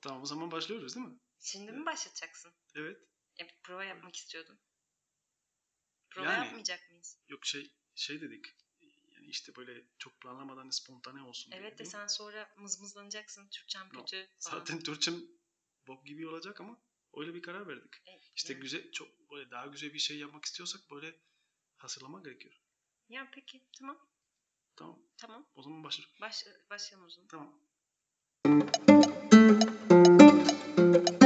[0.00, 1.18] Tamam o zaman başlıyoruz değil mi?
[1.40, 2.52] Şimdi mi başlatacaksın?
[2.74, 3.00] Evet.
[3.40, 4.58] E, bir prova yapmak istiyordum.
[6.10, 7.18] Prova Yani- yapmayacak mıyız?
[7.28, 8.46] Yok şey şey dedik.
[9.12, 11.52] Yani işte böyle çok planlamadan spontane olsun.
[11.52, 11.92] diye, Evet de değil mi?
[11.92, 13.48] sen sonra mızmızlanacaksın.
[13.48, 14.58] Türkçem No, kötü falan.
[14.58, 15.14] Zaten Türkçem
[15.86, 16.82] bok gibi olacak ama
[17.16, 17.94] öyle bir karar verdik.
[18.06, 21.20] E, İşte yani- güzel çok böyle daha güzel bir şey yapmak istiyorsak böyle
[21.76, 22.54] hazırlamak gerekiyor.
[23.08, 24.08] Ya peki tamam.
[24.76, 25.02] Tamam.
[25.16, 25.50] Tamam.
[25.54, 26.14] O zaman başlayalım.
[26.20, 27.28] Baş, başlayalım o zaman.
[27.28, 28.99] Tamam.
[30.80, 31.19] thank you.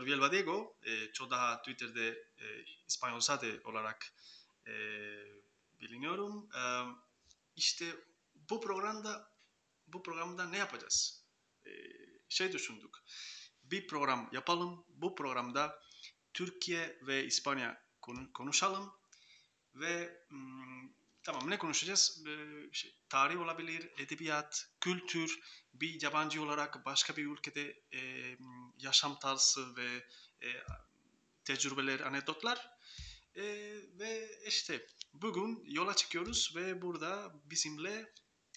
[0.00, 0.76] Benim adım Hector Vielvadiego.
[0.86, 4.12] Eee çok daha Twitter'da e, İspanyol Sade olarak
[4.66, 4.72] e,
[5.80, 6.48] biliniyorum.
[6.54, 6.84] Eee
[7.56, 7.86] işte
[8.50, 9.32] bu programda
[9.86, 11.24] bu programda ne yapacağız?
[11.66, 11.92] Eee,
[12.28, 12.96] şey düşündük.
[13.64, 14.84] Bir program yapalım.
[14.88, 15.82] Bu programda
[16.34, 18.92] Türkiye ve İspanya konu- konuşalım
[19.74, 22.24] ve hmm, tamam ne konuşacağız?
[22.72, 25.40] Şey, tarih olabilir, edebiyat, kültür,
[25.74, 28.00] bir yabancı olarak başka bir ülkede e,
[28.82, 30.04] yaşam tarzı ve
[30.42, 30.48] e,
[31.44, 32.70] tecrübeler, anekdotlar.
[33.34, 33.42] E,
[33.98, 38.12] ve işte bugün yola çıkıyoruz ve burada bizimle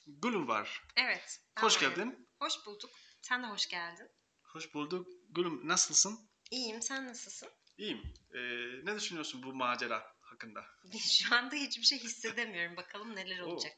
[0.07, 0.87] Gülüm var.
[0.95, 1.41] Evet.
[1.59, 2.11] Hoş anlıyorum.
[2.11, 2.29] geldin.
[2.39, 2.91] Hoş bulduk.
[3.21, 4.09] Sen de hoş geldin.
[4.43, 5.07] Hoş bulduk.
[5.29, 6.29] Gülüm nasılsın?
[6.51, 6.81] İyiyim.
[6.81, 7.49] Sen nasılsın?
[7.77, 8.13] İyiyim.
[8.33, 8.39] E,
[8.85, 10.65] ne düşünüyorsun bu macera hakkında?
[11.09, 12.77] Şu anda hiçbir şey hissedemiyorum.
[12.77, 13.45] Bakalım neler Oo.
[13.45, 13.73] olacak.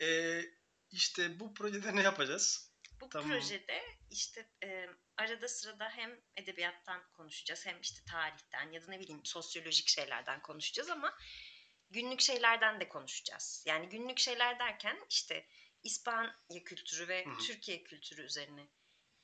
[0.00, 0.40] E,
[0.90, 2.67] işte bu projede ne yapacağız?
[3.00, 3.28] Bu Tamam.
[3.28, 9.20] projede işte e, arada sırada hem edebiyattan konuşacağız hem işte tarihten ya da ne bileyim
[9.24, 11.18] sosyolojik şeylerden konuşacağız ama
[11.90, 13.64] günlük şeylerden de konuşacağız.
[13.66, 15.46] Yani günlük şeyler derken işte
[15.82, 17.38] İspanya kültürü ve Hı hı.
[17.38, 18.68] Türkiye kültürü üzerine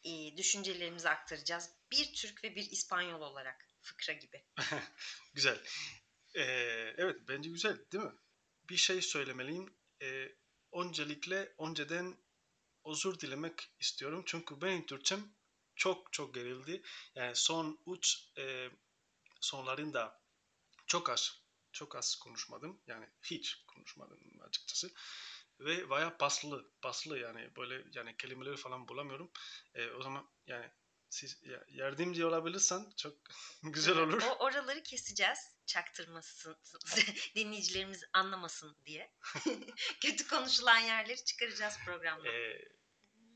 [0.04, 1.70] e, düşüncelerimizi aktaracağız.
[1.92, 4.44] Bir Türk ve bir İspanyol olarak fıkra gibi.
[5.34, 5.60] Güzel.
[6.34, 6.42] Ee,
[6.96, 8.12] evet bence güzel değil mi?
[8.70, 9.76] Bir şey söylemeliyim.
[10.02, 10.28] Ee,
[10.72, 12.16] öncelikle önceden
[12.86, 14.22] özür dilemek istiyorum.
[14.26, 15.20] Çünkü benim Türkçem
[15.76, 16.82] çok çok gerildi.
[17.14, 18.68] Yani son üç e,
[19.40, 20.22] sonlarında
[20.86, 22.80] çok az çok az konuşmadım.
[22.86, 24.90] Yani hiç konuşmadım açıkçası.
[25.60, 29.30] Ve baya paslı, paslı yani böyle yani kelimeleri falan bulamıyorum.
[29.74, 30.70] Ee, o zaman yani
[31.68, 33.16] yardımcı olabilirsen çok
[33.62, 34.22] güzel olur.
[34.22, 35.38] O oraları keseceğiz.
[35.66, 36.56] Çaktırmasın,
[37.34, 39.12] dinleyicilerimiz anlamasın diye.
[40.00, 42.28] Kötü konuşulan yerleri çıkaracağız programda.
[42.28, 42.68] Ee,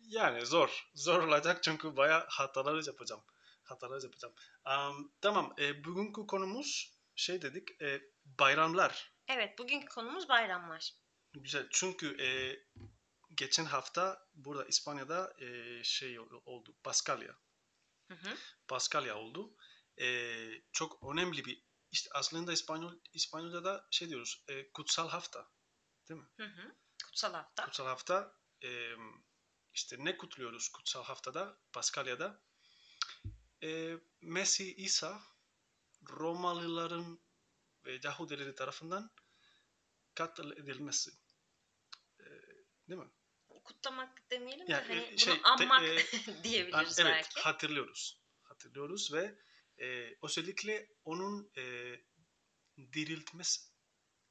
[0.08, 0.88] yani zor.
[0.94, 3.22] Zor olacak çünkü bayağı hatalar yapacağım.
[3.62, 4.34] Hatalar yapacağım.
[4.64, 5.54] Am, tamam.
[5.58, 7.82] E, bugünkü konumuz şey dedik.
[7.82, 9.12] e, bayramlar.
[9.28, 10.94] Evet, bugünkü konumuz bayramlar.
[11.34, 11.66] Güzel.
[11.70, 12.28] Çünkü e,
[13.34, 16.76] geçen hafta burada İspanya'da e, şey oldu.
[16.84, 17.36] Paskalya.
[18.08, 18.36] Hı hı.
[18.68, 19.54] Paskalya oldu.
[20.00, 20.38] E,
[20.72, 24.44] çok önemli bir işte aslında İspanyol İspanyolca'da şey diyoruz.
[24.48, 25.50] e, kutsal hafta.
[26.08, 26.28] Değil mi?
[26.36, 26.74] Hı hı.
[27.04, 27.64] Kutsal hafta.
[27.64, 28.92] Kutsal hafta e,
[29.74, 32.42] işte ne kutluyoruz kutsal haftada Paskalya'da?
[33.62, 35.22] E, Mesih İsa
[36.10, 37.20] Romalıların
[37.84, 39.10] ve Yahudileri tarafından
[40.14, 41.10] katledilmesi.
[42.20, 42.24] E,
[42.88, 43.10] değil mi?
[43.68, 45.96] Kutlamak demeyelim de Yani, hani e, bunu şey, te- anmak e,
[46.44, 47.40] diyebiliriz evet belki.
[47.40, 48.22] hatırlıyoruz.
[48.42, 49.38] Hatırlıyoruz ve
[49.78, 51.94] e, özellikle onun e,
[52.92, 53.60] diriltmesi.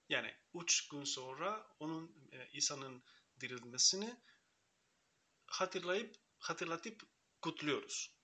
[0.09, 3.03] Yani üç gün sonra onun e, İsa'nın
[3.40, 4.18] dirilmesini
[5.48, 7.02] hatırlayıp hatırlatıp
[7.42, 8.18] kutluyoruz.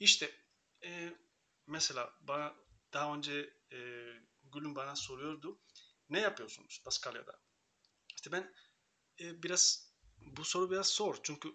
[0.00, 0.34] İşte
[0.84, 1.12] e,
[1.66, 2.54] mesela bana
[2.92, 3.78] daha önce e,
[4.52, 5.60] Gülüm bana soruyordu.
[6.08, 7.40] Ne yapıyorsunuz Paskalya'da?
[8.16, 8.54] İşte ben
[9.20, 9.93] e, biraz
[10.26, 11.16] bu soru biraz zor.
[11.22, 11.48] Çünkü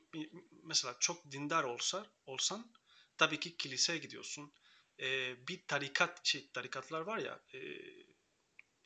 [0.64, 2.72] mesela çok dindar olsa olsan
[3.18, 4.54] tabii ki kiliseye gidiyorsun.
[5.00, 7.60] E, bir tarikat şey tarikatlar var ya e,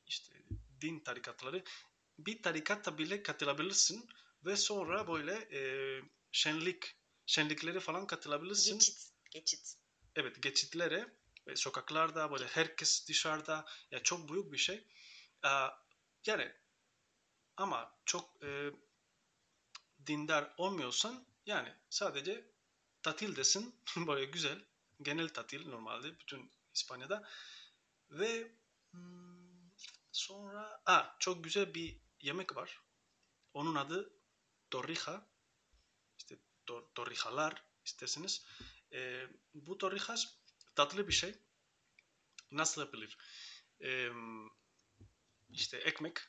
[0.08, 0.34] işte
[0.82, 1.64] din tarikatları
[2.18, 4.10] bir tarikata bile katılabilirsin
[4.46, 5.62] ve sonra böyle e,
[6.32, 8.74] şenlik şenliklere falan katılabilirsin.
[8.80, 9.76] Geçit, geçit.
[10.16, 11.14] Evet geçitlere
[11.48, 14.88] ve sokaklarda böyle herkes dışarıda ya çok büyük bir şey.
[15.44, 15.70] Aa,
[16.26, 16.52] yani
[17.58, 18.72] ama çok e,
[20.08, 22.52] dindar olmuyorsan yani sadece
[23.04, 23.76] tatildesin
[24.08, 24.66] böyle güzel
[25.02, 27.30] genel tatil normalde bütün İspanya'da
[28.10, 28.52] ve
[28.92, 29.70] hmm,
[30.12, 32.82] sonra ah çok güzel bir yemek var.
[33.54, 34.14] Onun adı
[34.72, 35.28] torrija.
[36.18, 36.36] İşte
[36.66, 38.46] tor- torrijalar isterseniz.
[38.94, 40.38] E, bu torrijas
[40.76, 41.36] tatlı bir şey.
[42.52, 43.18] Nasıl yapılır?
[43.82, 44.10] E,
[45.50, 46.20] işte ekmek,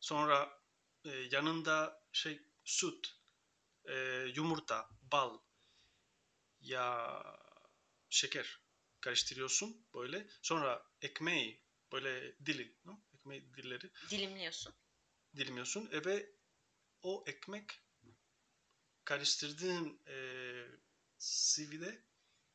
[0.00, 0.62] sonra
[1.04, 3.17] e, yanında şey süt,
[3.88, 5.38] e, yumurta, bal,
[6.60, 7.22] ya
[8.08, 8.60] şeker
[9.00, 10.26] karıştırıyorsun böyle.
[10.42, 11.62] Sonra ekmeği
[11.92, 13.00] böyle dili, no?
[13.14, 14.74] ekmeği dilleri Dilimliyorsun.
[15.36, 16.30] dilimiyorsun e, ve
[17.02, 17.80] o ekmek
[19.04, 20.16] karıştırdığın e,
[21.18, 22.04] sivide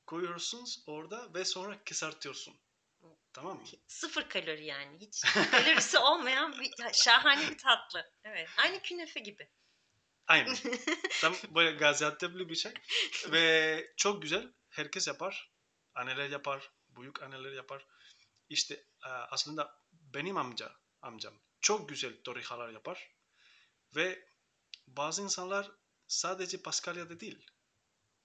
[0.06, 2.64] koyuyorsunuz orada ve sonra kızartıyorsun.
[3.34, 3.68] Tamam mı?
[3.88, 5.00] Sıfır kalori yani.
[5.00, 5.22] Hiç
[5.52, 8.12] kalorisi olmayan bir şahane bir tatlı.
[8.24, 8.50] Evet.
[8.58, 9.50] Aynı künefe gibi.
[10.28, 10.56] Aynen.
[11.22, 12.74] Tam böyle Gaziantep'li bir şey.
[13.32, 14.54] Ve çok güzel.
[14.70, 15.54] Herkes yapar.
[15.96, 16.72] Anneler yapar.
[16.90, 17.88] Büyük anneler yapar.
[18.50, 18.74] İşte
[19.06, 20.72] e, aslında benim amca,
[21.02, 23.12] amcam çok güzel torrijalar yapar.
[23.96, 24.28] Ve
[24.88, 25.72] bazı insanlar
[26.08, 27.46] sadece Paskalya'da değil,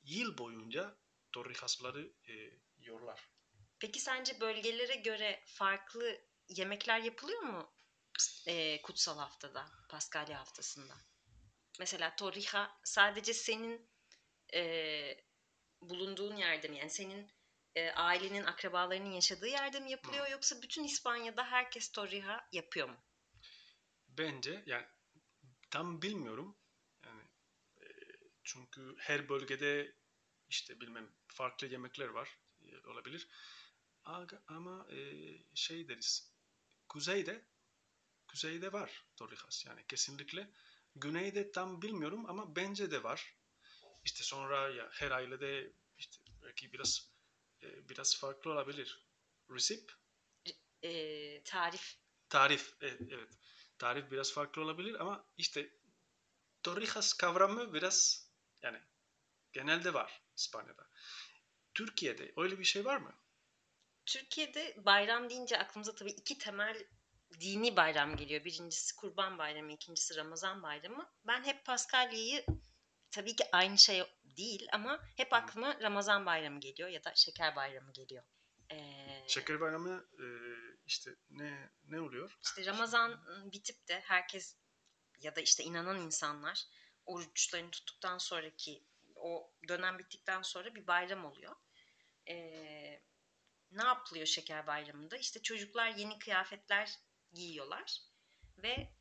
[0.03, 0.97] yıl boyunca
[1.33, 2.33] torrijasları e,
[2.79, 3.29] yiyorlar.
[3.79, 7.73] Peki sence bölgelere göre farklı yemekler yapılıyor mu
[8.47, 10.95] e, kutsal haftada, Paskalya haftasında?
[11.79, 13.91] Mesela torrija sadece senin
[14.55, 14.63] e,
[15.81, 16.79] bulunduğun yerde mi?
[16.79, 17.31] Yani senin
[17.75, 22.97] e, ailenin, akrabalarının yaşadığı yerde mi yapılıyor yoksa bütün İspanya'da herkes torrija yapıyor mu?
[24.09, 24.87] Bence yani
[25.71, 26.59] tam bilmiyorum.
[27.05, 27.23] Yani
[27.81, 27.87] e,
[28.45, 29.97] çünkü her bölgede
[30.49, 33.29] işte bilmem farklı yemekler var e, olabilir.
[34.47, 34.99] Ama e,
[35.55, 36.33] şey deriz.
[36.89, 37.45] Kuzeyde
[38.27, 40.51] kuzeyde var torrijas yani kesinlikle.
[41.01, 43.35] Güneyde tam bilmiyorum ama bence de var.
[44.05, 47.11] İşte sonra ya her ailede işte belki biraz
[47.63, 49.09] e, biraz farklı olabilir.
[49.51, 49.93] Resip,
[50.83, 51.97] E, tarif
[52.29, 53.29] tarif e, evet.
[53.79, 55.71] Tarif biraz farklı olabilir ama işte
[56.63, 58.29] torrijas kavramı biraz
[58.63, 58.81] yani
[59.53, 60.89] genelde var İspanya'da.
[61.75, 63.15] Türkiye'de öyle bir şey var mı?
[64.07, 66.87] Türkiye'de bayram deyince aklımıza tabii iki temel
[67.41, 68.45] dini bayram geliyor.
[68.45, 71.11] Birincisi Kurban Bayramı, ikincisi Ramazan Bayramı.
[71.27, 72.47] Ben hep Paskalya'yı
[73.11, 77.93] tabii ki aynı şey değil ama hep aklıma Ramazan Bayramı geliyor ya da Şeker Bayramı
[77.93, 78.25] geliyor.
[78.73, 80.27] Ee, Şeker bayramı e,
[80.87, 82.39] işte ne ne oluyor?
[82.43, 84.57] işte Ramazan bitip de herkes
[85.21, 86.65] ya da işte inanan insanlar
[87.07, 88.85] oruçlarını tuttuktan sonraki
[89.15, 91.57] o dönem bittikten sonra bir bayram oluyor.
[92.29, 93.03] Ee,
[93.71, 95.17] ne yapılıyor şeker bayramında?
[95.17, 96.99] İşte çocuklar yeni kıyafetler
[97.33, 98.03] giyiyorlar
[98.59, 98.93] ve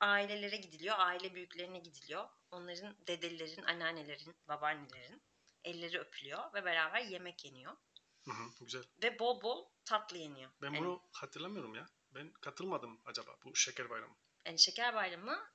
[0.00, 2.28] ailelere gidiliyor, aile büyüklerine gidiliyor.
[2.50, 5.22] Onların dedelerin, anneannelerin, babaannelerin
[5.64, 7.76] elleri öpülüyor ve beraber yemek yeniyor.
[8.24, 8.84] Hı hı, güzel.
[9.02, 10.50] Ve bol bol tatlı yeniyor.
[10.62, 11.86] Ben Yani- bunu hatırlamıyorum ya.
[12.10, 14.16] Ben katılmadım acaba bu şeker bayramı.
[14.46, 15.50] Yani şeker bayramı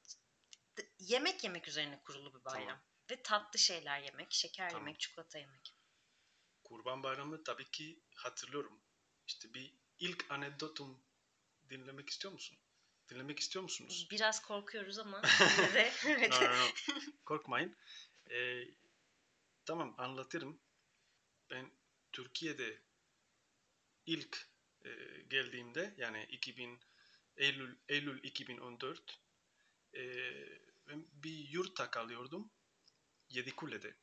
[1.00, 2.68] yemek yemek üzerine kurulu bir bayram.
[2.68, 2.84] Tamam.
[3.12, 4.88] Ve tatlı şeyler yemek, şeker Tamam.
[4.88, 5.74] yemek, çikolata yemek.
[6.64, 8.82] Kurban bayramı tabii ki hatırlıyorum.
[9.28, 11.04] İşte bir ilk anekdotum
[11.74, 12.58] dinlemek istiyor musun?
[13.10, 14.08] Dinlemek istiyor musunuz?
[14.12, 15.22] Biraz korkuyoruz ama
[15.58, 16.32] yine de evet.
[16.32, 16.70] No, no, no.
[17.26, 17.76] Korkmayın.
[18.32, 18.64] Ee,
[19.66, 20.62] tamam anlatırım.
[21.50, 21.72] Ben
[22.12, 22.82] Türkiye'de
[24.06, 24.48] ilk
[24.86, 24.90] e,
[25.30, 26.80] geldiğimde yani 2000
[27.38, 29.22] Eylül Eylül 2014
[29.94, 30.02] e,
[30.88, 32.52] ben bir yurtta kalıyordum.
[33.30, 33.96] Yedikule'de.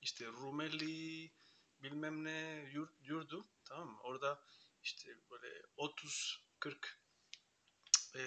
[0.00, 1.32] İşte Rumeli
[1.78, 4.00] bilmem ne yurt, yurdu tamam mı?
[4.02, 4.44] Orada
[4.82, 7.00] işte böyle 30 40
[8.16, 8.22] e,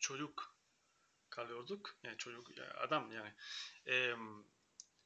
[0.00, 0.56] çocuk
[1.30, 1.96] kalıyorduk.
[2.02, 3.34] Yani çocuk yani adam yani.
[3.86, 4.16] Eee,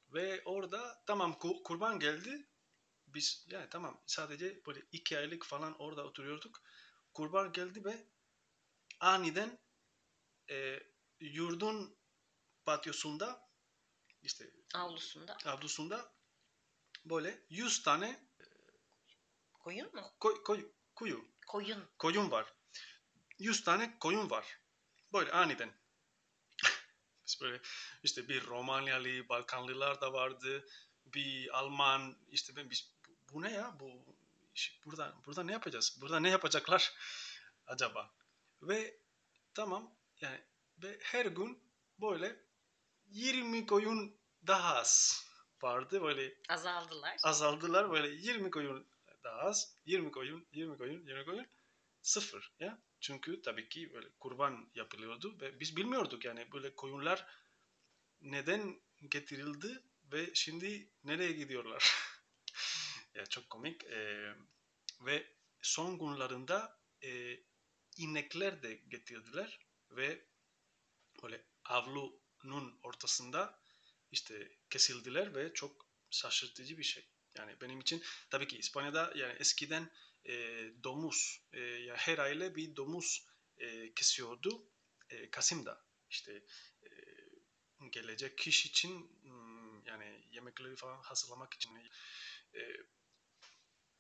[0.09, 2.49] ve orada tamam ku- kurban geldi.
[3.07, 6.63] Biz yani tamam sadece böyle iki aylık falan orada oturuyorduk.
[7.15, 8.07] Kurban geldi ve
[9.01, 9.59] aniden
[10.51, 10.81] e,
[11.21, 11.97] yurdun
[12.65, 13.49] patyosunda
[14.23, 15.37] işte Avlusunda.
[15.47, 16.15] avlusunda
[17.05, 18.27] böyle 100 tane
[19.53, 20.15] Koyun mu?
[20.21, 21.89] koy, koy, kuyu, Koyun.
[21.99, 22.56] koyun var.
[23.39, 24.59] 100 tane koyun var.
[25.13, 25.73] Böyle aniden.
[27.27, 27.61] Biz böyle
[28.03, 30.67] işte bir Romanyalı, Balkanlılar da vardı.
[31.05, 33.77] Bir Alman işte ben biz bu, bu ne ya?
[33.81, 34.17] Bu
[34.85, 35.99] burada burada ne yapacağız?
[36.01, 36.95] Burada ne yapacaklar
[37.67, 38.15] acaba?
[38.63, 39.01] Ve
[39.55, 40.41] tamam yani
[40.83, 41.63] ve her gün
[42.01, 42.37] böyle
[43.07, 44.17] 20 koyun
[44.47, 45.25] daha az
[45.63, 46.03] vardı.
[46.03, 47.17] Böyle Azaldılar.
[47.23, 48.87] azaldılar böyle 20 koyun
[49.25, 51.47] daha az 20 koyun 20 koyun 20 koyun
[52.03, 57.27] sıfır ya çünkü tabii ki böyle kurban yapılıyordu ve biz bilmiyorduk yani böyle koyunlar
[58.21, 59.83] neden getirildi
[60.13, 61.95] ve şimdi nereye gidiyorlar
[63.15, 64.35] ya çok komik Ee,
[65.01, 65.27] ve
[65.63, 66.61] son günlerinde
[67.03, 67.41] e,
[67.97, 69.59] inekler de getirdiler
[69.91, 70.27] ve
[71.23, 73.61] böyle avlunun ortasında
[74.11, 77.09] işte kesildiler ve çok şaşırtıcı bir şey.
[77.35, 79.91] Yani benim için tabii ki İspanya'da yani eskiden
[80.29, 80.35] e,
[80.85, 83.27] domuz e, ya her aile bir domuz
[83.59, 84.71] e, kesiyordu
[85.11, 86.43] e, Kasım'da işte
[86.83, 86.91] e,
[87.91, 91.71] gelecek kişi için hmm, yani yemekleri falan hazırlamak için
[92.55, 92.61] e,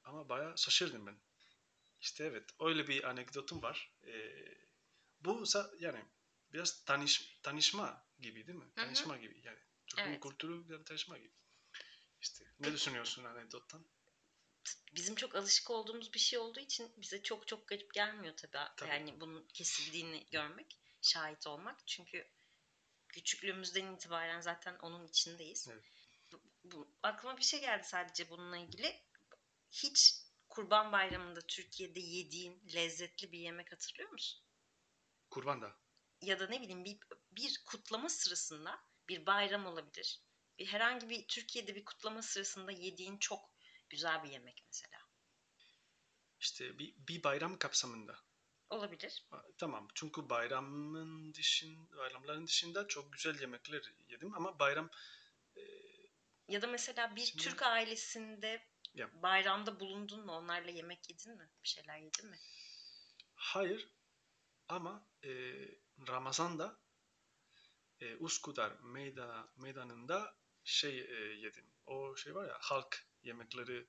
[0.04, 1.18] ama bayağı şaşırdım ben.
[2.00, 3.92] İşte evet öyle bir anekdotum var.
[4.06, 4.32] E,
[5.20, 5.44] bu
[5.80, 6.04] yani
[6.52, 8.64] biraz tanış, tanışma gibi değil mi?
[8.64, 8.84] Hı hı.
[8.84, 9.58] Tanışma gibi yani.
[9.86, 10.22] Türk'ün Evet.
[10.22, 11.34] kültürü bir tanışma gibi.
[12.20, 13.86] İşte ne düşünüyorsun anekdottan?
[14.94, 18.58] Bizim çok alışık olduğumuz bir şey olduğu için bize çok çok garip gelmiyor tabii.
[18.76, 18.90] Tabii.
[18.90, 21.86] Yani bunun kesildiğini görmek, şahit olmak.
[21.86, 22.28] Çünkü
[23.08, 25.68] küçüklüğümüzden itibaren zaten onun içindeyiz.
[25.72, 25.84] Evet.
[26.32, 29.02] Bu, bu- aklıma bir şey geldi sadece bununla ilgili.
[29.70, 30.14] Hiç
[30.48, 34.42] Kurban Bayramı'nda Türkiye'de yediğin lezzetli bir yemek hatırlıyor musun?
[35.30, 35.76] Kurban da.
[36.22, 36.98] ya da ne bileyim bir,
[37.30, 40.20] bir kutlama sırasında bir bayram olabilir.
[40.58, 43.55] Bir herhangi bir Türkiye'de bir kutlama sırasında yediğin çok
[43.90, 44.98] güzel bir yemek mesela.
[46.40, 48.18] İşte bir, bir bayram kapsamında.
[48.70, 49.26] Olabilir.
[49.58, 54.90] Tamam çünkü bayramın dışında, bayramların dışında çok güzel yemekler yedim ama bayram
[55.56, 55.60] e,
[56.48, 59.22] Ya da mesela bir Şimdi- Türk ailesinde Ya.
[59.22, 60.32] bayramda bulundun mu?
[60.32, 61.50] Onlarla yemek yedin mi?
[61.64, 62.38] Bir şeyler yedin mi?
[63.34, 63.88] hayır
[64.68, 65.30] ama e,
[66.08, 66.80] Ramazan'da
[68.00, 71.66] e, Üsküdar meyda, meydanında şey e, yedim.
[71.86, 73.86] O şey var ya halk yemekleri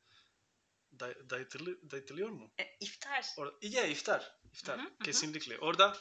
[0.92, 2.54] day, dayatılı, dayatılıyor mu?
[2.60, 3.26] E, iftar.
[3.38, 4.40] Orada, ya iftar.
[4.54, 5.04] iftar Hı hı, hı hı.
[5.04, 5.58] kesinlikle.
[5.58, 5.98] Orada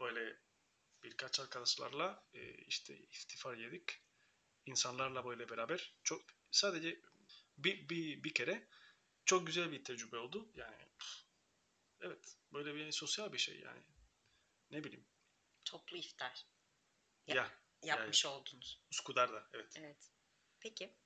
[0.00, 0.40] böyle
[1.02, 4.02] birkaç arkadaşlarla e, işte iftifar yedik.
[4.66, 7.00] İnsanlarla böyle beraber çok sadece
[7.58, 8.68] bir, bir, bir kere
[9.24, 10.50] çok güzel bir tecrübe oldu.
[10.54, 10.88] Yani
[12.00, 13.82] evet böyle bir sosyal bir şey yani.
[14.70, 15.06] Ne bileyim.
[15.64, 16.46] Toplu iftar.
[17.26, 17.50] Ya- Ya
[17.82, 18.82] Yapmış oldunuz.
[18.92, 19.72] Üsküdar'da evet.
[19.76, 20.10] Evet.
[20.60, 20.96] Peki.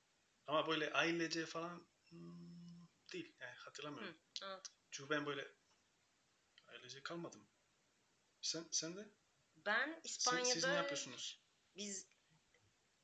[0.47, 3.35] Ama böyle ailece falan hmm, değil.
[3.39, 4.17] Yani hatırlamıyorum.
[4.41, 4.71] Hı, anladım.
[4.91, 5.47] Çünkü ben böyle
[6.67, 7.47] ailece kalmadım.
[8.41, 9.07] Sen sen de?
[9.55, 11.43] Ben İspanya'da siz ne yapıyorsunuz?
[11.75, 12.07] biz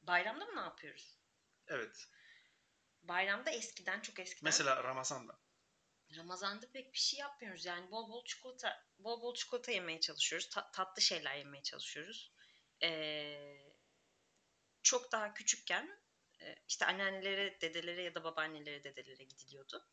[0.01, 1.19] bayramda mı ne yapıyoruz?
[1.67, 2.07] Evet.
[3.03, 5.39] Bayramda eskiden çok eskiden Mesela Ramazan'da.
[6.17, 7.65] Ramazan'da pek bir şey yapmıyoruz.
[7.65, 10.49] Yani bol bol çikolata, bol bol çikolata yemeye çalışıyoruz.
[10.49, 12.33] Ta- tatlı şeyler yemeye çalışıyoruz.
[12.83, 13.73] Ee,
[14.83, 15.99] çok daha küçükken
[16.67, 19.87] işte anneannelere, dedelere ya da babaannelere, dedelere gidiliyordu.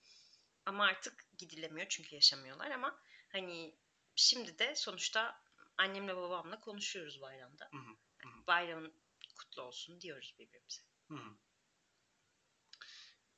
[0.67, 3.79] Ama artık gidilemiyor çünkü yaşamıyorlar ama hani
[4.17, 5.43] şimdi de sonuçta
[5.76, 7.69] annemle babamla konuşuyoruz bayramda.
[7.73, 8.47] Hı hı.
[8.47, 8.95] Bayramın
[9.37, 10.83] kutlu olsun diyoruz birbirimize.
[11.09, 11.37] Hı hı.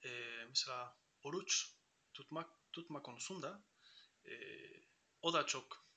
[0.05, 1.75] Ee, mesela oruç
[2.15, 3.65] tutmak tutma konusunda
[4.25, 4.89] ee,
[5.23, 5.89] o da çok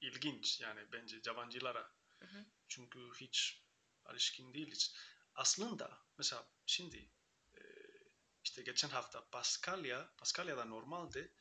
[0.00, 1.92] ilginç yani bence yabancılara.
[2.18, 2.46] Hı hı.
[2.68, 3.64] Çünkü hiç
[4.04, 4.96] alışkın değiliz.
[5.38, 7.10] Aslında mesela şimdi
[7.54, 7.60] ee,
[8.44, 11.32] işte geçen hafta Paskalya, Paskalya'da normalde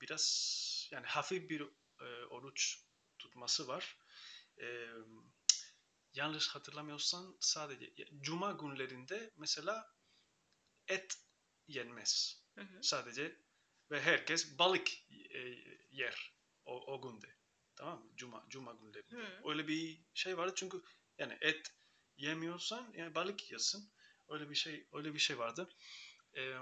[0.00, 1.62] biraz yani hafif bir
[2.00, 2.84] ee, oruç
[3.18, 3.98] tutması var.
[4.60, 4.88] Ee,
[6.14, 9.94] yanlış hatırlamıyorsan sadece cuma günlerinde mesela
[10.88, 11.18] et
[11.66, 12.42] yenmez.
[12.54, 12.82] Hı hı.
[12.82, 13.36] Sadece
[13.90, 14.88] ve herkes balık
[15.30, 15.38] e,
[15.90, 17.36] yer o, o günde.
[17.76, 18.10] Tamam mı?
[18.16, 19.16] Cuma, cuma günlerinde.
[19.16, 19.48] Hı.
[19.48, 20.82] Öyle bir şey vardı çünkü
[21.18, 21.74] yani et
[22.18, 23.90] yemiyorsan yani balık yesin.
[24.28, 25.68] Öyle bir şey öyle bir şey vardı.
[26.36, 26.54] Ee,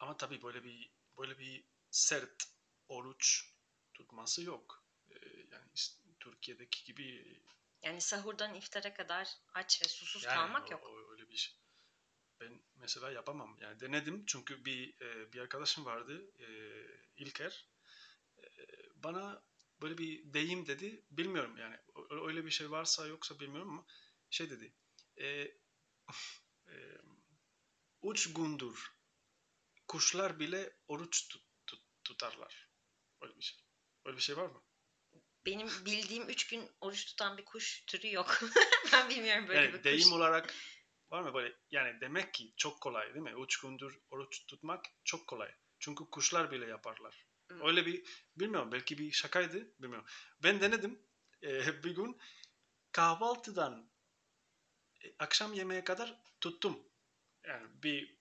[0.00, 2.44] ama tabii böyle bir böyle bir sert
[2.88, 3.52] oruç
[3.94, 4.84] tutması yok.
[5.10, 5.16] Ee,
[5.52, 5.70] yani
[6.20, 7.40] Türkiye'deki gibi
[7.82, 10.84] Yani sahurdan iftara kadar aç ve susuz yani kalmak o- yok.
[10.86, 11.54] o- öyle bir şey.
[12.40, 13.56] Ben mesela yapamam.
[13.60, 16.46] Yani denedim çünkü bir e, bir arkadaşım vardı e,
[17.16, 17.68] İlker.
[18.38, 18.46] E,
[18.94, 19.42] bana
[19.82, 21.04] böyle bir deyim dedi.
[21.10, 21.76] Bilmiyorum yani
[22.10, 23.86] öyle bir şey varsa yoksa bilmiyorum ama
[24.30, 24.74] şey dedi.
[25.16, 25.26] E,
[26.68, 26.74] e,
[28.02, 28.92] üç gündür
[29.88, 32.68] kuşlar bile oruç tut- tut- tutarlar.
[33.20, 33.58] Öyle bir şey.
[34.04, 34.62] Öyle bir şey var mı?
[35.46, 38.40] Benim bildiğim üç gün oruç tutan bir kuş türü yok.
[38.92, 40.12] ben bilmiyorum böyle yani bir deyim kuş.
[40.12, 40.54] olarak
[41.10, 43.34] var mı böyle yani demek ki çok kolay değil mi?
[43.44, 45.54] Üç gündür oruç tutmak çok kolay.
[45.78, 47.26] Çünkü kuşlar bile yaparlar.
[47.50, 47.66] Hmm.
[47.66, 48.04] Öyle bir
[48.36, 50.06] bilmiyorum belki bir şakaydı bilmiyorum.
[50.42, 51.02] Ben denedim
[51.42, 52.20] e, bir gün
[52.92, 53.90] kahvaltıdan
[55.18, 56.88] akşam yemeğe kadar tuttum.
[57.44, 58.18] Yani bir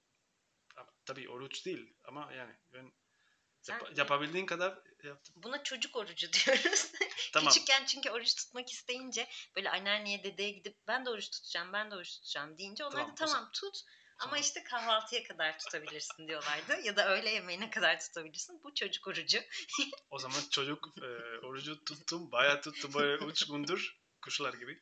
[1.05, 2.91] tabii oruç değil ama yani ben
[3.67, 5.35] yap- yapabildiğin kadar yaptım.
[5.37, 6.91] Buna çocuk orucu diyoruz.
[7.33, 7.53] Tamam.
[7.53, 11.95] Küçükken çünkü oruç tutmak isteyince böyle anneanneye dedeye gidip ben de oruç tutacağım ben de
[11.95, 13.75] oruç tutacağım deyince onlar Tamam, da tamam tut
[14.19, 14.41] ama Tamam.
[14.41, 16.81] işte kahvaltıya kadar tutabilirsin diyorlardı.
[16.83, 18.63] ya da öğle yemeğine kadar tutabilirsin.
[18.63, 19.39] Bu çocuk orucu.
[20.09, 21.05] O zaman çocuk e,
[21.45, 22.31] orucu tuttum.
[22.31, 23.97] Bayağı tuttum böyle üç gündür.
[24.21, 24.81] Kuşlar gibi.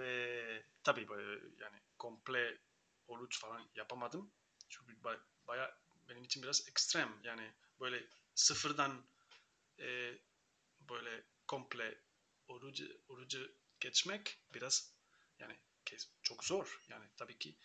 [0.00, 2.58] Ee, tabii böyle yani komple
[3.06, 4.32] oruç falan yapamadım.
[4.68, 7.20] Çünkü ba- baya benim için biraz ekstrem.
[7.24, 9.06] Yani böyle sıfırdan
[9.80, 10.18] e,
[10.80, 11.98] böyle komple
[12.48, 14.94] orucu, orucu geçmek biraz
[15.38, 15.58] yani
[16.22, 16.84] çok zor.
[16.88, 17.58] Yani tabii ki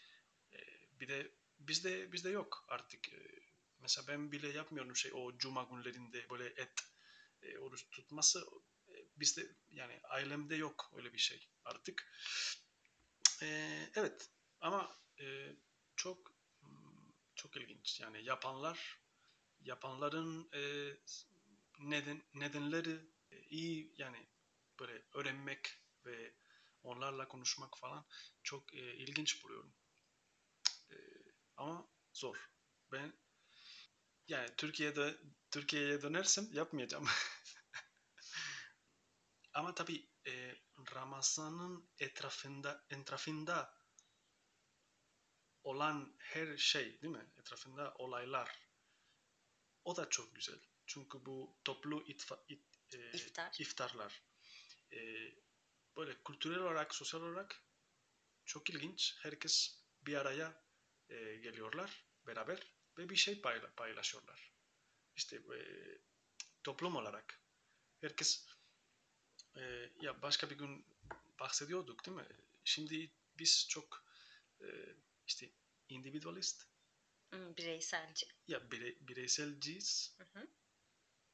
[0.54, 0.58] e,
[1.00, 3.14] bir de bizde bizde yok artık.
[3.14, 3.28] E,
[3.80, 6.74] mesela ben bile yapmıyorum şey o cuma günlerinde böyle et
[7.44, 8.44] e, oruç tutması e,
[9.20, 12.12] bizde yani ailemde yok öyle bir şey artık.
[13.42, 13.48] E,
[13.96, 14.30] evet
[14.62, 15.56] ama e,
[15.96, 16.32] çok
[17.36, 19.00] çok ilginç yani yapanlar
[19.62, 20.94] yapanların e,
[21.80, 23.00] neden nedenleri
[23.32, 24.28] e, iyi yani
[24.80, 26.34] böyle öğrenmek ve
[26.84, 28.06] onlarla konuşmak falan
[28.44, 29.74] çok e, ilginç buluyorum.
[30.92, 30.96] E,
[31.58, 32.50] ama zor.
[32.92, 33.14] Ben
[34.28, 35.18] yani Türkiye'de
[35.52, 37.06] Türkiye'ye dönersem yapmayacağım.
[39.60, 40.56] Ama tabii e,
[40.96, 43.78] Ramazan'ın etrafında etrafında
[45.63, 47.32] olan her şey değil mi?
[47.38, 48.70] Etrafında olaylar.
[49.84, 50.60] O da çok güzel.
[50.86, 53.56] Çünkü bu toplu itfa, it, e, İftar.
[53.60, 54.24] iftarlar.
[54.92, 54.98] E,
[55.98, 57.63] böyle kültürel olarak, sosyal olarak
[58.46, 59.16] çok ilginç.
[59.20, 60.63] Herkes bir araya
[61.10, 64.54] e, geliyorlar beraber ve bir şey payla, paylaşıyorlar.
[65.16, 65.60] İşte e,
[66.63, 67.42] toplum olarak.
[68.01, 68.59] Herkes
[69.58, 70.86] e, ya başka bir gün
[71.39, 72.27] bahsediyorduk değil mi?
[72.63, 74.06] Şimdi biz çok
[74.62, 74.68] e,
[75.27, 75.51] işte
[75.89, 76.65] individualist
[77.32, 78.27] Hmm, bireyselci.
[78.48, 80.48] ya bire, bireyselciyiz Hı hı.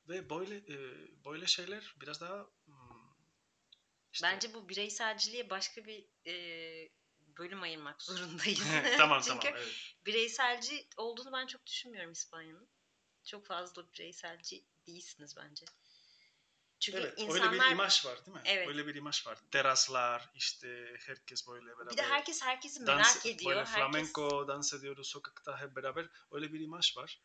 [0.07, 0.77] ve böyle e,
[1.25, 3.15] böyle şeyler biraz daha hmm,
[4.11, 6.33] işte Bence bu bireyselciliğe başka bir e,
[7.19, 8.59] bölüm ayırmak zorundayız.
[8.97, 9.77] tamam Çünkü tamam evet.
[10.05, 12.69] bireyselci olduğunu ben çok düşünmüyorum İspanya'nın.
[13.23, 15.65] Çok fazla bireyselci değilsiniz bence.
[16.79, 18.43] Çünkü Evet, insanlar öyle bir imaj var değil mi?
[18.45, 18.67] Evet.
[18.67, 19.37] Öyle bir imaj var.
[19.51, 21.91] Teraslar, işte herkes böyle beraber.
[21.91, 23.51] bir de herkes herkesi merak dans, ediyor.
[23.51, 26.09] Böyle herkes flamenco dans ediyoruz sokakta hep beraber.
[26.31, 27.21] Öyle bir imaj var.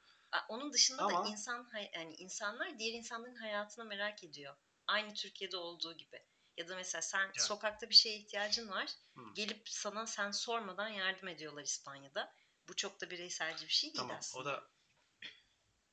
[0.49, 4.57] Onun dışında Ama- da insan yani insanlar diğer insanların hayatını merak ediyor.
[4.87, 6.23] Aynı Türkiye'de olduğu gibi.
[6.57, 8.89] Ya da mesela sen sokakta bir şeye ihtiyacın var.
[9.15, 9.21] Hı.
[9.35, 12.35] Gelip sana sen sormadan yardım ediyorlar İspanya'da.
[12.69, 14.17] Bu çok da bireyselci bir şey değil Tamam.
[14.19, 14.43] aslında.
[14.43, 14.71] O da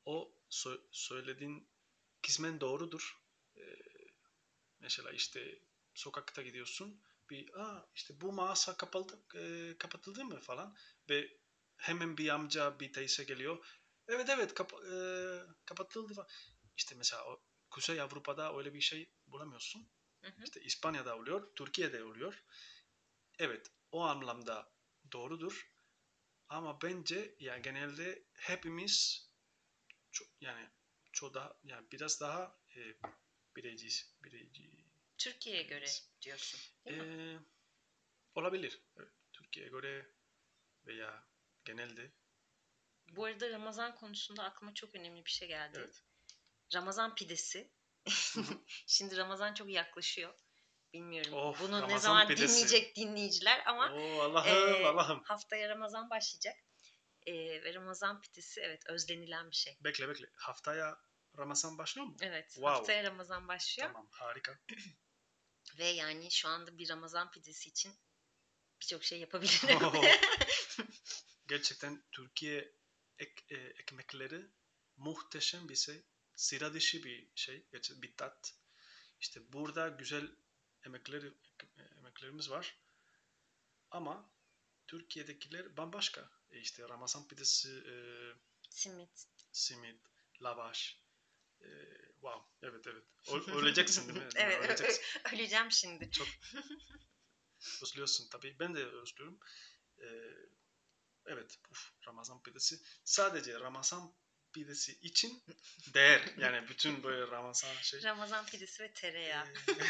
[0.05, 1.69] o sö- söylediğin
[2.21, 3.26] kısmen doğrudur.
[4.79, 5.59] Mesela işte
[5.93, 7.01] sokakta gidiyorsun.
[7.29, 10.75] Bir aa işte bu mağaza kapalı, e, kapatıldı mı falan
[11.09, 11.37] ve
[11.77, 13.65] hemen bir amca bir teyze geliyor.
[14.07, 14.95] Evet evet kapa- e,
[15.65, 16.27] kapatıldı falan.
[16.77, 19.89] İşte mesela o Kuzey Avrupa'da öyle bir şey bulamıyorsun.
[20.21, 20.43] Hı hı.
[20.43, 22.43] İşte İspanya'da oluyor, Türkiye'de oluyor.
[23.39, 24.73] Evet, o anlamda
[25.11, 25.71] doğrudur.
[26.49, 29.27] Ama bence yani genelde hepimiz
[30.11, 30.69] çok, yani
[31.13, 32.81] çok daha yani biraz daha e,
[33.57, 33.89] bireyci,
[34.23, 34.69] bireyci
[35.17, 35.85] Türkiye'ye göre
[36.21, 36.59] diyorsun.
[36.85, 37.33] Değil mi?
[37.33, 38.79] e, olabilir.
[38.97, 40.05] Evet, Türkiye'ye göre
[40.85, 41.23] veya
[41.65, 42.11] genelde.
[43.09, 45.77] Bu arada Ramazan konusunda aklıma çok önemli bir şey geldi.
[45.81, 46.03] Evet.
[46.73, 47.71] Ramazan pidesi.
[48.87, 50.33] Şimdi Ramazan çok yaklaşıyor.
[50.93, 52.53] Bilmiyorum Of, bunu ne Ramazan zaman pidesi.
[52.53, 55.21] dinleyecek dinleyiciler ama Oo Allah'ım Ee, Allah'ım.
[55.23, 56.55] haftaya Ramazan başlayacak.
[57.25, 59.77] Ee, ve Ramazan pidesi evet özlenilen bir şey.
[59.83, 60.25] Bekle bekle.
[60.35, 60.97] Haftaya
[61.37, 62.17] Ramazan başlıyor mu?
[62.21, 62.69] Evet Wow.
[62.77, 63.89] haftaya Ramazan başlıyor.
[63.89, 64.59] Tamam harika.
[65.77, 67.93] Ve yani şu anda bir Ramazan pidesi için
[68.81, 69.83] birçok şey yapabilirim.
[69.85, 70.01] Oo.
[71.47, 72.75] Gerçekten Türkiye
[73.19, 74.45] ek, e, ekmekleri
[74.97, 76.03] muhteşem bir şey.
[76.35, 77.67] Sıra dışı bir şey.
[77.71, 78.53] Gerçekten bir tat.
[79.19, 80.31] İşte burada güzel
[80.85, 81.33] emekleri,
[81.97, 82.77] emeklerimiz var.
[83.91, 84.31] Ama
[84.87, 86.29] Türkiye'dekiler bambaşka.
[86.51, 87.93] E işte Ramazan pidesi, e,
[88.69, 89.27] Simit.
[89.51, 90.01] simit,
[90.41, 91.01] lavaş.
[91.61, 91.67] E,
[92.13, 92.41] wow.
[92.61, 93.03] Evet evet.
[93.33, 94.29] Ö- öleceksin değil mi?
[94.35, 95.03] evet Öleceksin.
[95.33, 96.11] öleceğim şimdi.
[96.11, 96.27] Çok
[97.83, 98.55] özlüyorsun tabii.
[98.59, 99.39] Ben de özlüyorum.
[99.99, 100.05] Ee,
[101.25, 102.79] evet, uf, Ramazan pidesi.
[103.03, 104.13] Sadece Ramazan
[104.53, 105.43] pidesi için
[105.93, 106.33] değer.
[106.37, 108.03] Yani bütün böyle Ramazan şey.
[108.03, 109.45] Ramazan pidesi ve tereyağı.
[109.47, 109.83] Ee,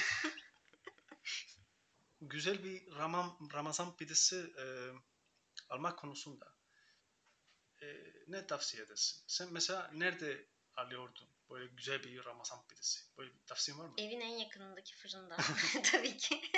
[2.22, 4.66] güzel bir Ramazan, Ramazan pidesi e,
[5.70, 6.56] almak konusunda
[7.82, 7.88] e,
[8.28, 9.24] ne tavsiye edersin?
[9.28, 13.00] Sen mesela nerede alıyordun böyle güzel bir Ramazan pidesi?
[13.18, 13.94] Böyle bir tavsiyen var mı?
[13.98, 15.38] Evin en yakınındaki fırında
[15.92, 16.42] tabii ki.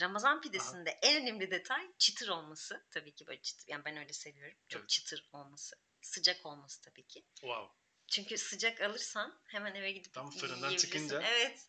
[0.00, 2.86] Ramazan pidesinde en önemli detay çıtır olması.
[2.90, 3.64] Tabii ki böyle çıtır.
[3.68, 4.58] Yani ben öyle seviyorum.
[4.68, 4.88] Çok Evet.
[4.88, 5.76] çıtır olması.
[6.02, 7.24] Sıcak olması tabii ki.
[7.34, 7.74] Wow.
[8.06, 11.22] Çünkü sıcak alırsan hemen eve gidip Tam fırından çıkınca.
[11.22, 11.66] Evet.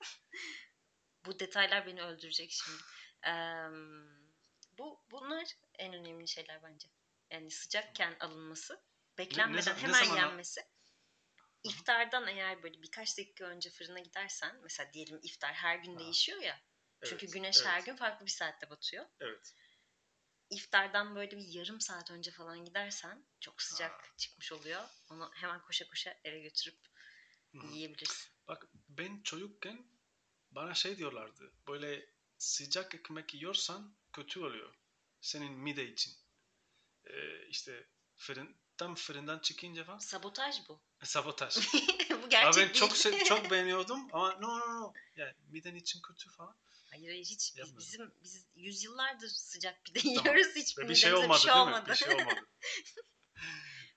[1.25, 2.81] bu detaylar beni öldürecek şimdi.
[3.25, 3.69] Eee,
[4.77, 5.47] bu bunlar
[5.79, 6.87] en önemli şeyler bence.
[7.31, 8.81] Yani sıcakken alınması,
[9.17, 10.61] beklenmeden za- ne hemen zaman al- yenmesi.
[11.63, 15.99] İftardan eğer böyle birkaç dakika önce fırına gidersen, mesela diyelim iftar her gün Aha.
[15.99, 16.61] değişiyor ya.
[17.05, 17.67] Çünkü Evet, güneş evet.
[17.67, 19.05] her gün farklı bir saatte batıyor.
[19.19, 19.53] Evet.
[20.49, 24.17] İftardan böyle bir yarım saat önce falan gidersen çok sıcak Aa.
[24.17, 24.83] çıkmış oluyor.
[25.11, 26.79] Onu hemen koşa koşa eve götürüp
[27.53, 27.67] hı.
[27.67, 28.31] yiyebilirsin.
[28.47, 29.87] Bak ben çocukken
[30.51, 31.53] bana şey diyorlardı.
[31.67, 34.75] Böyle sıcak ekmek yiyorsan kötü oluyor.
[35.21, 36.13] Senin mide için.
[37.05, 40.81] Ee, işte fırın, tam fırından çıkınca falan Sabotaj bu.
[41.03, 41.57] sabotaj.
[42.23, 44.93] bu gerçek Ama ben çok se- çok beğeniyordum ama no no no.
[45.15, 46.55] Yani miden için kötü falan.
[46.89, 47.77] Hayır hayır hiç biz, Yapmadım.
[47.79, 50.15] bizim biz yüzyıllardır sıcak pide Tamam.
[50.15, 51.85] yiyoruz hiç Ve bir midemize şey olmadı bir şey değil olmadı.
[51.85, 51.91] mi?
[51.91, 52.47] Bir şey olmadı.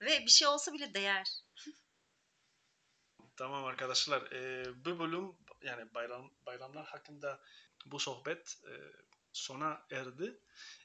[0.00, 1.28] Ve bir şey olsa bile değer.
[3.36, 4.32] Tamam arkadaşlar.
[4.32, 7.40] e, bu bölüm yani bayram bayramlar hakkında
[7.86, 8.72] bu sohbet e,
[9.32, 10.40] sona erdi.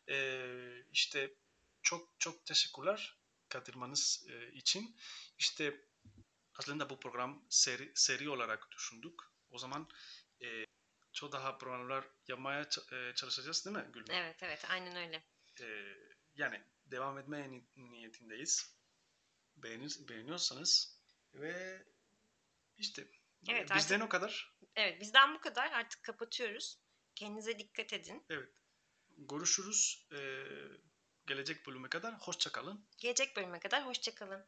[0.09, 0.47] E,
[0.91, 1.33] işte
[1.81, 3.17] çok çok teşekkürler
[3.49, 4.95] katılmanız e, için.
[5.37, 5.81] İşte
[6.53, 9.19] aslında bu program seri, seri olarak düşündük.
[9.49, 9.89] O zaman
[10.41, 10.65] e,
[11.13, 14.15] çok daha programlar yapmaya e, çalışacağız değil mi Gülben?
[14.15, 15.23] Evet evet aynen öyle.
[15.61, 15.95] E,
[16.35, 18.77] yani devam etmeye ni- niyetindeyiz.
[19.55, 21.01] Beğenir, beğeniyorsanız
[21.33, 21.83] ve
[22.77, 23.07] işte
[23.49, 24.57] Evet, bizden o kadar.
[24.75, 26.79] Evet bizden bu kadar artık kapatıyoruz.
[27.15, 28.25] Kendinize dikkat edin.
[28.29, 28.49] Evet.
[29.17, 30.07] Görüşürüz.
[30.11, 30.17] E,
[31.27, 32.85] gelecek bölüme kadar hoşça kalın.
[32.97, 34.45] Gelecek bölüme kadar hoşçakalın.